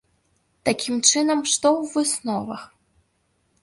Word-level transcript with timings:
Такім 0.69 0.95
чынам, 1.09 1.39
што 1.53 1.67
ў 1.79 1.95
высновах? 1.95 2.61